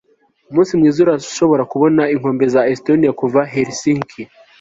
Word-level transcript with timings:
umunsi 0.49 0.71
mwiza, 0.79 0.97
urashobora 1.01 1.63
kubona 1.71 2.01
inkombe 2.13 2.45
za 2.53 2.61
esitoniya 2.71 3.17
kuva 3.21 3.39
helsinki 3.53 4.21